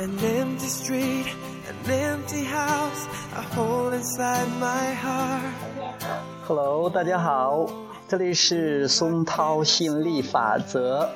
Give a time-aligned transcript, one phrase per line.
[0.00, 1.26] An empty street,
[1.68, 5.42] an empty house, a hole inside my heart.
[6.46, 7.66] Hello，大家好，
[8.06, 11.10] 这里是松涛吸引力法则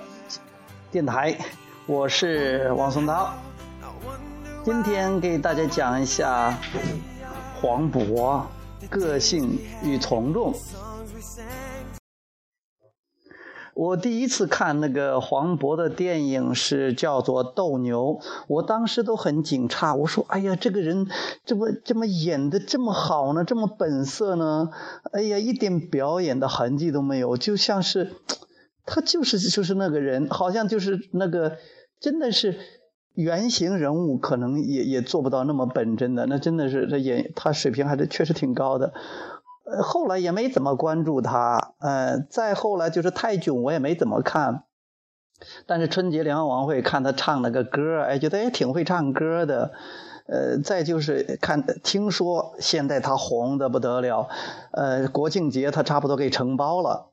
[0.90, 1.38] 电台，
[1.86, 3.32] 我是王松涛。
[4.64, 6.58] 今天给大家讲一下
[7.60, 8.42] 黄渤
[8.90, 10.52] 个性与从众。
[13.74, 21.08] 我第一次看那个黄渤的电影是叫做《斗牛》，我当时都很惊诧，我说：“哎呀，这个人
[21.46, 24.68] 这么这么演的这么好呢，这么本色呢？
[25.12, 28.12] 哎呀，一点表演的痕迹都没有，就像是
[28.84, 31.56] 他就是就是那个人，好像就是那个
[31.98, 32.58] 真的是
[33.14, 38.92] 原型人物，可能也也做不到那么本真的，那真的是他演他水平还是确实挺高的。”
[39.64, 44.64] 呃，后来也没怎么关注他，呃，再后来就是泰囧，我也没怎么看。
[45.66, 49.72] 但是春节联欢晚会看他唱那个歌，哎，觉得也挺会唱歌的。
[50.26, 54.28] 呃，再就是看，听说现在他红的不得了，
[54.72, 57.10] 呃，国庆节他差不多给承包了，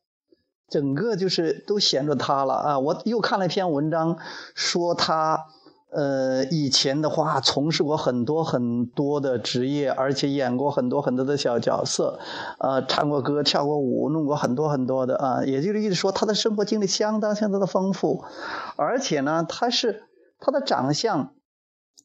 [0.69, 2.79] 整个就是都显着他了啊！
[2.79, 4.17] 我又看了一篇文章，
[4.53, 5.47] 说他。
[5.91, 12.19] 呃，以前的话，从事过很多很多的职业，而且演过很多很多的小角色，
[12.59, 15.43] 呃，唱过歌，跳过舞，弄过很多很多的啊。
[15.43, 18.23] 也就是意思说，他的生活经历相当相当的丰富，
[18.75, 20.03] 而且呢，他是
[20.39, 21.33] 他的长相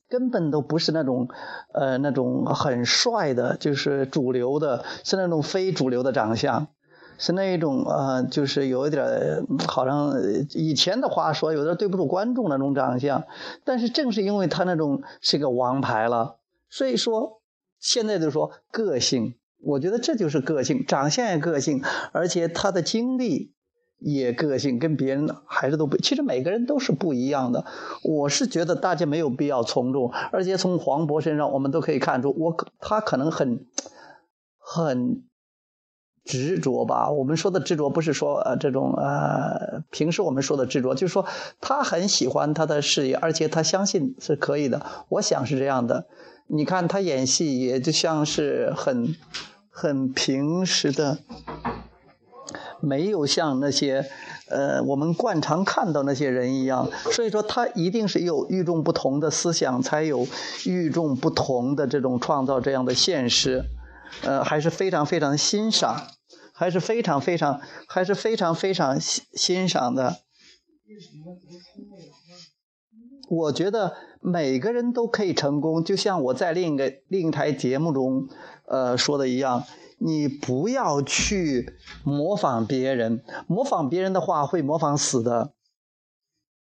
[0.08, 1.28] 根本都不是那种
[1.74, 6.68] 呃那种很帅的，就是主流的，是那种非主流的长相。
[7.16, 10.14] 是那一种呃，就是有一点好像
[10.50, 13.24] 以前的话说，有点对不住观众那种长相。
[13.64, 17.40] 但是正是因为他那种是个王牌了，所以说
[17.78, 23.54] 现在就说个性，我觉得这就是个性，长相也个性，而且他的经历
[23.98, 25.96] 也个性，跟别人还是都不。
[25.96, 27.64] 其实每个人都是不一样的。
[28.02, 33.66] 我是觉得大家没有必要从众，而且从黄渤身上我们都可以看出，我他可能很
[34.58, 35.22] 很。
[36.24, 41.26] 执着吧，我们说的执着不是说呃这种呃平时我们说的执着，就是说
[41.60, 44.86] 他很喜欢他的事业，而且他相信是可以的。
[45.10, 46.06] 我想是这样的。
[46.46, 49.14] 你看他演戏也就像是很
[49.70, 51.18] 很平时的，
[52.80, 54.06] 没有像那些
[54.48, 56.90] 呃我们惯常看到那些人一样。
[57.12, 60.26] 所以说他一定是有与众不同的思想，才有
[60.66, 63.64] 与众不同的这种创造这样的现实。
[64.22, 66.08] 呃，还是非常非常欣赏，
[66.52, 70.18] 还是非常非常，还是非常非常欣欣赏的。
[73.28, 78.28] 我觉得每个人都可以成功，就像我在另一个另一台节目中，
[78.66, 79.64] 呃说的一样，
[79.98, 85.54] 你不要去模仿别人，模仿别人的话会模仿死的。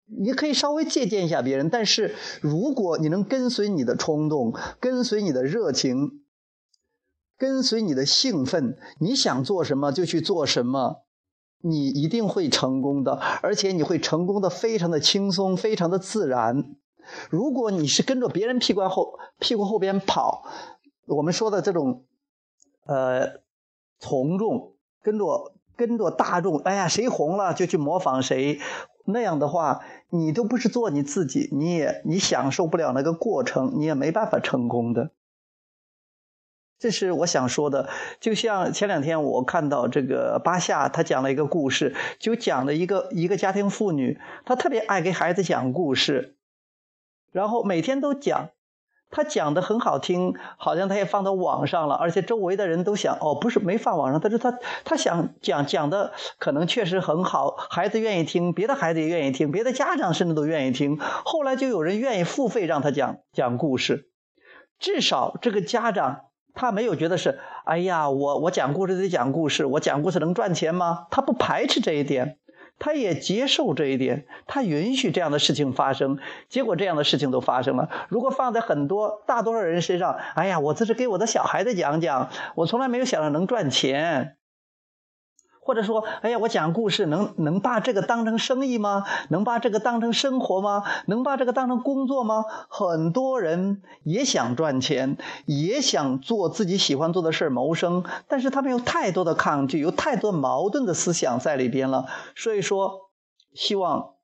[0.07, 6.20] 你可以稍微借鉴一下别人，但是如果你能跟随你的冲动，跟随你的热情。
[7.41, 11.05] 跟随你的兴奋，你想做什么就去做什么，
[11.63, 16.77] 你一定会成功的，而且你会成功的非常的轻松，非常的自然。
[17.31, 20.45] 如果你是跟着别人屁股后屁股后边跑，
[21.07, 22.05] 我们说的这种，
[22.85, 23.41] 呃，
[23.99, 28.59] 从众，跟着跟着大众，哎呀，谁红了就去模仿谁，
[29.07, 29.81] 那样的话，
[30.11, 35.13] 你都不是做你自己，你也你享受不了那个过程，你也没办法成功的。
[36.81, 46.37] 这是我想说的，就像前两天我看到这个巴夏，他讲了一个故事，就讲了一个一个家庭妇女，她特别爱给孩子讲故事，
[47.33, 48.49] 然后每天都讲，
[49.11, 64.09] 他讲的很好听，好像他也放到网上了，而且周围的人都想，哦，不是没放网上，但是他他想讲讲的可能确实很好，孩子愿意听，别的孩子也愿意听，别的家长甚至都愿意听，后来就有人愿意付费让他讲讲故事，
[64.79, 66.30] 至少这个家长。
[66.61, 71.07] 他没有觉得是，哎呀，我我讲故事得讲故事，我讲故事能赚钱吗？
[71.11, 72.37] 他不排斥这一点，
[72.79, 76.19] 他也接受这一点，他允许这样的事情发生。
[76.51, 77.89] 结果这样的事情都发生了。
[78.11, 84.37] 如果放在很多大多数人身上，哎呀，我这是给我的小孩子讲讲，我从来没有想着能赚钱。
[85.63, 89.05] 或者说，哎呀，我讲故事能能把这个当成生意吗？
[89.29, 90.83] 能把这个当成生活吗？
[91.07, 92.45] 能把这个当成工作吗？
[92.69, 102.07] 很多人也想赚钱，也想做自己喜欢做的事儿谋生，但是他们有太多的抗拒，有太多矛盾的思想在里边了。
[102.35, 103.11] 所以说，
[103.55, 104.15] 希望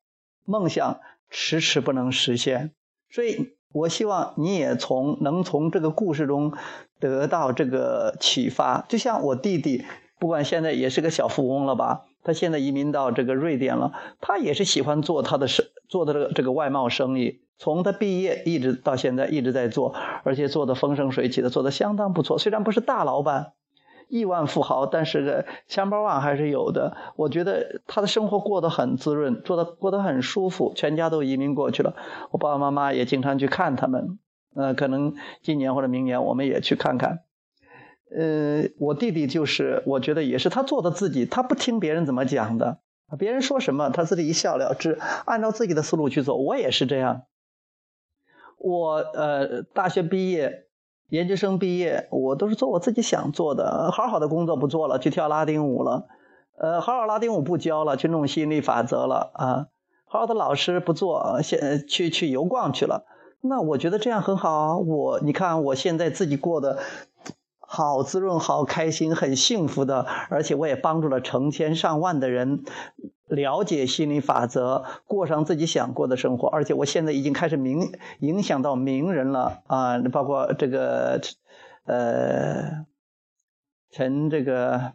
[0.45, 2.73] 梦想迟迟不能实现。
[3.11, 6.55] 所以我希望你也从能从这个故事中
[6.99, 9.85] 得到这个启发，就像我弟弟。
[10.19, 12.05] 不管现在也是个小富翁了吧？
[12.23, 17.41] 他现在移民到这个瑞典了，他也是喜欢做他的生做的这个这个外贸生意。
[17.59, 22.39] 从他毕业一直到现在一直在做，而且做的风生水起的，做的相当不错。
[22.39, 23.53] 虽然不是大老板、
[24.09, 26.97] 亿万富豪，但是钱包万还是有的。
[27.17, 30.73] 我觉得他的生活过得很滋润，做的过得很舒服。
[30.75, 31.95] 全家都移民过去了，
[32.31, 34.19] 我爸爸妈妈也经常去看他们。
[34.55, 37.21] 呃，可能今年或者明年我们也去看看。
[38.15, 42.79] 呃，我弟弟就是，我觉得也是他做的自己，他不听别人怎么讲的，
[43.19, 46.37] 别人说什么他自己一笑了之，按照自己的思路去走。
[46.37, 47.23] 我也是这样。
[48.59, 50.67] 我呃，大学毕业，
[51.09, 56.07] 研究生毕业，我都是做我自己想做的，好好的工作不做了，去跳拉丁舞了，
[56.59, 59.67] 呃，好好拉丁舞不教了，去弄吸引力法则了啊，
[60.05, 63.05] 好好的老师不做，现去去游逛去了。
[63.43, 64.79] 那我觉得这样很好啊。
[64.79, 66.79] 我你看，我现在自己过得
[67.67, 72.65] 好滋润、好开心、很幸福的，而且我也帮助了成千上万的人
[73.27, 76.49] 了解心理法则，过上自己想过的生活。
[76.49, 81.21] 而且我现在已经开始名影响到名人了啊，包括这个
[81.85, 82.87] 呃
[83.91, 84.95] 陈这个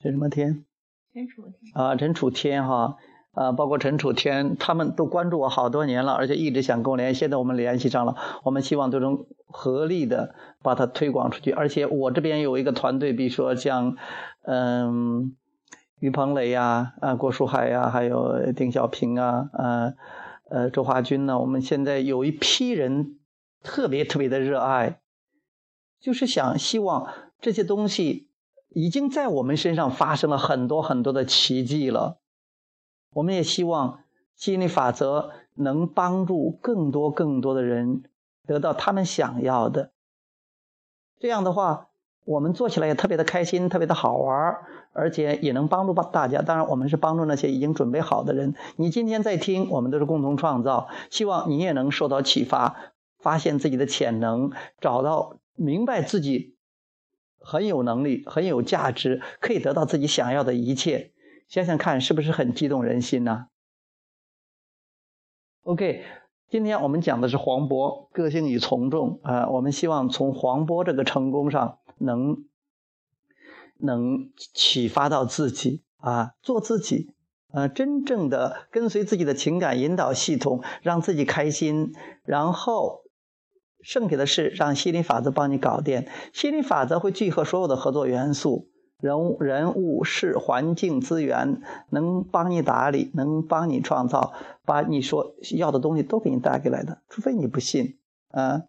[0.00, 0.64] 陈什么天？
[1.12, 2.74] 陈楚天啊，陈楚天哈。
[2.76, 2.96] 啊，
[3.36, 7.20] 啊包括陈楚天，他们都关注我好多年了，而且一直想跟我联系。
[7.20, 11.50] 现在我们联系上了，我们希望都能合力的把它推广出去。
[11.50, 13.96] 而且我这边有一个团队，比如说像，
[14.42, 15.36] 嗯，
[16.00, 19.94] 于鹏磊呀，啊，郭书海呀，还有丁小平啊，呃，
[20.48, 21.38] 呃，周华军呢。
[21.38, 23.18] 我们现在有一批人
[23.62, 25.00] 特别特别的热爱，
[26.00, 28.30] 就是想希望这些东西
[28.70, 32.18] 已经在我们身上发生了很多很多的奇迹了。
[33.16, 34.00] 我们也希望
[34.34, 38.02] 吸引力法则能帮助更多更多的人
[38.46, 39.90] 得到他们想要的。
[41.18, 41.88] 这样的话，
[42.26, 44.58] 我们做起来也特别的开心，特别的好玩，
[44.92, 46.42] 而且也能帮助大家。
[46.42, 48.54] 当然，我们是帮助那些已经准备好的人。
[48.76, 50.88] 你今天在听，我们都是共同创造。
[51.08, 52.76] 希望你也能受到启发，
[53.18, 56.54] 发现自己的潜能，找到明白自己
[57.40, 61.12] 很有能力、很有价值，可以得到自己想要的一切。
[61.48, 63.46] 想想看，是不是很激动人心呢
[65.62, 66.04] ？OK，
[66.48, 72.44] 今天我们讲的是黄渤个性与从众啊，我们希望从黄渤这个成功上能
[73.78, 77.14] 能启发到自己啊，做自己，
[77.52, 81.92] 呃，真正的跟随自己的情感引导系统，让自己开心，
[82.24, 83.02] 然后
[83.80, 86.06] 剩下的事让心理法则帮你搞定。
[86.32, 88.68] 心理法则会聚合所有的合作元素。
[88.98, 91.60] 人物、人物、事、环境、资源，
[91.90, 94.32] 能帮你打理，能帮你创造，
[94.64, 97.02] 把你说要的东西都给你带过来的。
[97.10, 97.98] 除非你不信，
[98.30, 98.62] 啊，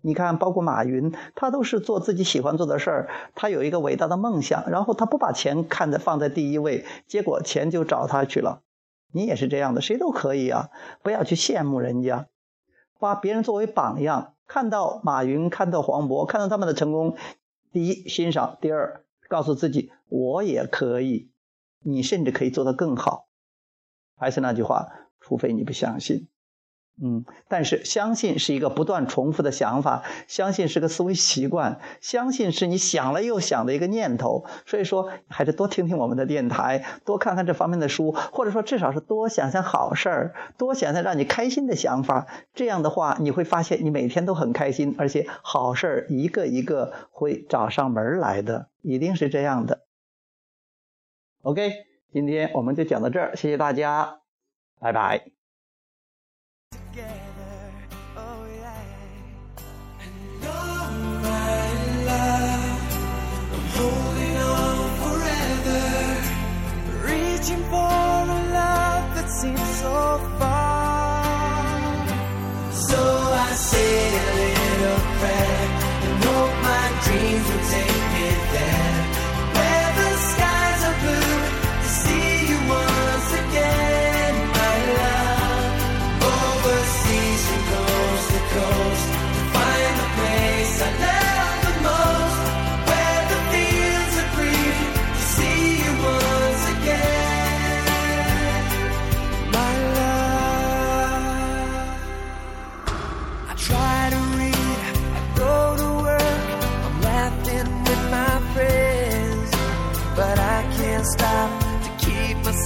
[0.00, 8.62] 你看，包括马云，他都是做自己喜欢做的事儿，他有一个伟大的梦想，然后他不把钱看在放在第一位，结果钱就找他去了。
[9.12, 10.70] 你也是这样的，谁都可以啊，
[11.02, 12.28] 不要去羡慕人家，
[12.98, 17.14] 把别人作为榜样，看到马云，看到黄渤，看到他们的成功，
[17.72, 19.02] 第一欣赏，第二。
[19.28, 21.30] 告诉自己，我也可以，
[21.80, 23.28] 你甚至可以做得更好。
[24.16, 26.28] 还是那句话，除非你不相信，
[27.02, 34.46] 嗯，但是相信是一个不断重复的想法，相信是个思维习惯，相信是你想了又想的一个念头。
[34.64, 42.26] 所以说，还是多听听我们的电台，多看看这方面的书，或者说至少是多想想好事儿，多想想让你开心的想法。
[42.54, 48.68] 这样的话，你会发现你每天都很开心，而且好事儿一个一个会找上门来的。
[48.80, 49.80] 一定是这样的。
[51.42, 51.72] OK，
[52.10, 54.20] 今天我们就讲到这儿，谢谢大家，
[54.80, 55.26] 拜拜。
[73.56, 74.55] sailing.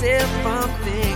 [0.01, 1.10] Myself from thinking